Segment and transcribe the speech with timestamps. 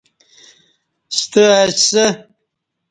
[1.17, 2.03] ستہ آئی سہ؟